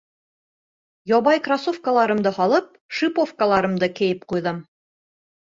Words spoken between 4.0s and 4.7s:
кейеп ҡуйҙым.